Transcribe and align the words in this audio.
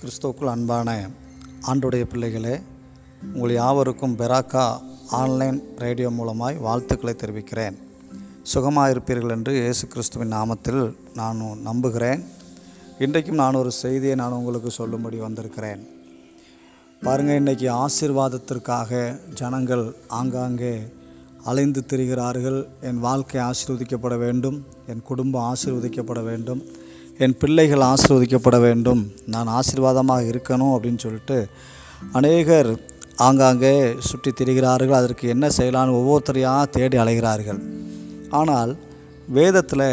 கிறிஸ்துவுக்குள் 0.00 0.50
அன்பான 0.52 0.88
ஆண்டுடைய 1.70 2.04
பிள்ளைகளே 2.10 2.52
உங்கள் 3.34 3.54
யாவருக்கும் 3.60 4.14
பெராக்கா 4.20 4.64
ஆன்லைன் 5.20 5.58
ரேடியோ 5.84 6.10
மூலமாய் 6.18 6.60
வாழ்த்துக்களை 6.66 7.14
தெரிவிக்கிறேன். 7.22 7.76
சுகமாக 8.52 8.92
இருப்பீர்கள் 8.92 9.34
என்று 9.36 9.52
இயேசு 9.60 9.84
கிறிஸ்துவின் 9.92 10.34
நாமத்தில் 10.36 10.82
நான் 11.20 11.40
நம்புகிறேன். 11.68 12.22
இன்றைக்கும் 13.04 13.40
நான் 13.42 13.60
ஒரு 13.62 13.72
செய்தியை 13.82 14.14
நான் 14.22 14.36
உங்களுக்கு 14.40 14.70
சொல்லும்படி 14.78 15.18
வந்திருக்கிறேன். 15.26 15.82
பாருங்கள் 17.06 17.40
இன்றைக்கி 17.42 17.68
ஆசீர்வாதத்திற்காக 17.84 19.00
ஜனங்கள் 19.40 19.86
ஆங்காங்கே 20.20 20.74
அலைந்து 21.50 21.82
திரிகிறார்கள். 21.90 22.60
என் 22.90 23.04
வாழ்க்கை 23.08 23.40
ஆசீர்வதிக்கப்பட 23.50 24.16
வேண்டும் 24.26 24.60
என் 24.92 25.06
குடும்பம் 25.10 25.48
ஆசீர்வதிக்கப்பட 25.52 26.22
வேண்டும். 26.30 26.62
என் 27.24 27.36
பிள்ளைகள் 27.40 27.82
ஆசிர்வதிக்கப்பட 27.92 28.56
வேண்டும் 28.64 29.00
நான் 29.34 29.48
ஆசீர்வாதமாக 29.58 30.28
இருக்கணும் 30.32 30.74
அப்படின்னு 30.74 31.00
சொல்லிட்டு 31.04 31.38
அநேகர் 32.18 32.70
ஆங்காங்கே 33.26 33.72
சுற்றி 34.08 34.30
திரிகிறார்கள். 34.30 34.98
அதற்கு 34.98 35.24
என்ன 35.34 35.46
செய்யலான்னு 35.56 35.96
ஒவ்வொருத்தரையாக 36.00 36.70
தேடி 36.76 36.96
அலைகிறார்கள். 37.02 37.60
ஆனால் 38.40 38.72
வேதத்தில் 39.38 39.90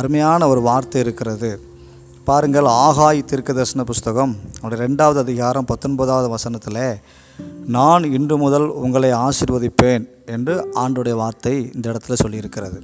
அருமையான 0.00 0.48
ஒரு 0.52 0.60
வார்த்தை 0.68 1.00
இருக்கிறது. 1.04 1.50
பாருங்கள் 2.28 2.68
ஆகாய் 2.84 3.26
தீர்க்கதர்சன 3.30 3.84
புஸ்தகம் 3.90 4.32
அவருடைய 4.60 4.80
ரெண்டாவது 4.86 5.18
அதிகாரம் 5.24 5.70
பத்தொன்பதாவது 5.72 6.28
வசனத்தில் 6.36 6.84
நான் 7.76 8.04
இன்று 8.16 8.36
முதல் 8.44 8.68
உங்களை 8.84 9.12
ஆசிர்வதிப்பேன் 9.26 10.04
என்று 10.36 10.54
ஆண்டுடைய 10.84 11.14
வார்த்தை 11.22 11.56
இந்த 11.74 11.86
இடத்துல 11.92 12.16
சொல்லியிருக்கிறது. 12.24 12.80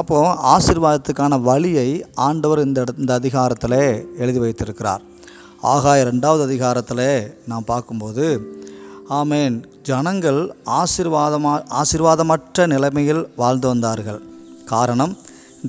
அப்போது 0.00 0.32
ஆசிர்வாதத்துக்கான 0.54 1.34
வழியை 1.48 1.88
ஆண்டவர் 2.26 2.60
இந்த 2.64 2.80
இட 2.84 2.92
இந்த 3.02 3.12
அதிகாரத்தில் 3.20 3.80
எழுதி 4.22 4.40
வைத்திருக்கிறார். 4.42 5.02
ஆகாய 5.72 6.00
ரெண்டாவது 6.10 6.42
அதிகாரத்தில் 6.48 7.08
நாம் 7.50 7.68
பார்க்கும்போது 7.70 8.24
ஆமேன் 9.20 9.56
ஜனங்கள் 9.88 10.40
ஆசீர்வாதமா 10.80 11.54
ஆசிர்வாதமற்ற 11.80 12.66
நிலைமையில் 12.74 13.22
வாழ்ந்து 13.42 13.66
வந்தார்கள். 13.72 14.20
காரணம் 14.72 15.14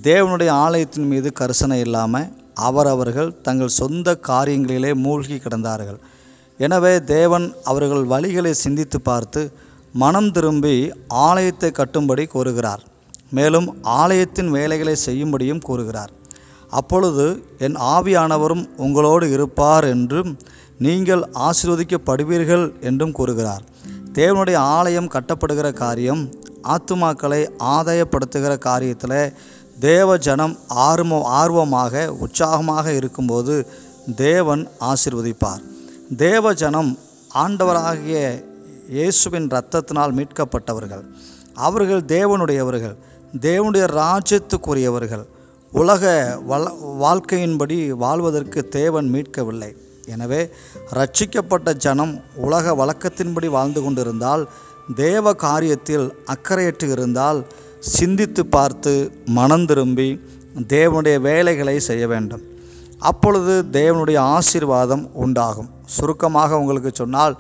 தேவனுடைய 0.08 0.52
ஆலயத்தின் 0.66 1.08
மீது 1.12 1.30
கரிசனை 1.40 1.80
இல்லாமல் 1.86 2.28
அவரவர்கள் 2.68 3.32
தங்கள் 3.48 3.78
சொந்த 3.80 4.18
காரியங்களிலே 4.30 4.92
மூழ்கி 5.06 5.38
கிடந்தார்கள். 5.40 6.00
எனவே 6.60 6.94
தேவன் 7.16 7.48
அவர்கள் 7.72 8.04
வழிகளை 8.14 8.54
சிந்தித்து 8.64 9.00
பார்த்து 9.10 9.42
மனம் 10.04 10.32
திரும்பி 10.36 10.76
ஆலயத்தை 11.28 11.70
கட்டும்படி 11.80 12.24
கூறுகிறார் 12.36 12.84
மேலும் 13.32 13.84
ஆலயத்தின் 13.84 14.50
வேலைகளை 14.50 14.96
செய்யும்படியும் 15.06 15.62
கூறுகிறார். 15.62 16.12
அப்பொழுது 16.70 17.44
என் 17.58 17.76
ஆவியானவரும் 17.76 18.70
உங்களோடு 18.78 19.32
இருப்பார் 19.32 19.84
என்றும் 19.84 20.38
நீங்கள் 20.78 21.24
ஆசீர்வதிக்கப்படுவீர்கள் 21.34 22.82
என்றும் 22.82 23.12
கூறுகிறார். 23.12 23.64
தேவனுடைய 24.14 24.56
ஆலயம் 24.56 25.10
கட்டப்படுகிற 25.10 25.74
காரியம் 25.74 26.30
ஆத்துமாக்களை 26.64 27.50
ஆதாயப்படுத்துகிற 27.60 28.58
காரியத்தில் 28.66 29.34
தேவ 29.80 30.18
ஜனம் 30.18 30.58
ஆர்வ 30.68 31.22
ஆர்வமாக 31.24 32.08
உற்சாகமாக 32.08 32.94
இருக்கும்போது 32.94 33.68
தேவன் 34.16 34.68
ஆசிர்வதிப்பார். 34.80 35.62
தேவ 36.18 36.54
ஜனம் 36.54 36.98
ஆண்டவராகிய 37.36 38.44
இயேசுவின் 38.90 39.48
இரத்தத்தினால் 39.48 40.16
மீட்கப்பட்டவர்கள். 40.18 41.04
அவர்கள் 41.54 42.02
தேவனுடையவர்கள். 42.02 42.96
தேவனுடைய 43.34 43.86
ராஜ்யத்துக்குரியவர்கள். 44.02 45.26
உலக 45.72 46.04
வள 46.46 46.72
வாழ்க்கையின்படி 47.02 47.88
வாழ்வதற்கு 47.90 48.68
தேவன் 48.68 49.08
மீட்கவில்லை. 49.14 49.76
எனவே 50.06 50.50
ரட்சிக்கப்பட்ட 50.92 51.74
ஜனம் 51.74 52.22
உலக 52.36 52.76
வழக்கத்தின்படி 52.82 53.50
வாழ்ந்து 53.50 53.82
கொண்டிருந்தால் 53.82 54.48
தேவ 54.96 55.34
காரியத்தில் 55.34 56.12
அக்கறையற்று 56.34 56.88
இருந்தால் 56.92 57.46
சிந்தித்து 57.80 58.46
பார்த்து 58.46 58.94
மனம் 59.26 59.66
திரும்பி 59.66 60.10
தேவனுடைய 60.68 61.18
வேலைகளை 61.22 61.80
செய்ய 61.80 62.08
வேண்டும். 62.08 62.42
அப்பொழுது 62.98 63.66
தேவனுடைய 63.72 64.18
ஆசீர்வாதம் 64.18 65.14
உண்டாகும். 65.14 65.70
சுருக்கமாக 65.86 66.60
உங்களுக்கு 66.60 66.92
சொன்னால் 66.94 67.36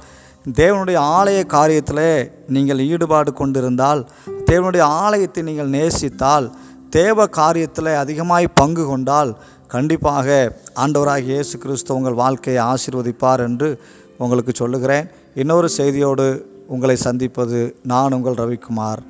தேவனுடைய 0.55 0.97
ஆலய 0.99 1.39
காரியத்தில் 1.45 2.29
நீங்கள் 2.47 2.79
ஈடுபாடு 2.79 3.33
கொண்டிருந்தால் 3.33 4.07
தேவனுடைய 4.45 4.83
ஆலயத்தை 4.83 5.43
நீங்கள் 5.43 5.69
நேசித்தால் 5.69 6.51
தேவ 6.89 7.25
காரியத்தில் 7.25 7.89
அதிகமாய் 7.95 8.47
பங்கு 8.53 8.85
கொண்டால் 8.85 9.37
கண்டிப்பாக 9.67 10.55
ஆண்டவராக 10.73 11.19
இயேசு 11.19 11.57
கிறிஸ்து 11.57 11.93
உங்கள் 11.93 12.13
வாழ்க்கையை 12.13 12.63
ஆசீர்வதிப்பார் 12.63 13.39
என்று 13.39 13.79
உங்களுக்கு 14.17 14.51
சொல்லுகிறேன். 14.51 15.09
இன்னொரு 15.35 15.69
செய்தியோடு 15.69 16.27
உங்களை 16.67 16.95
சந்திப்பது 16.95 17.75
நான் 17.83 18.13
உங்கள் 18.13 18.33
ரவிக்குமார். 18.33 19.01